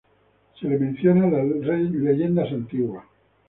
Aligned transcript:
Se 0.59 0.67
le 0.67 0.79
menciona 0.79 1.27
en 1.27 1.51
las 1.61 1.91
leyendas 1.93 2.51
antiguas. 2.51 3.05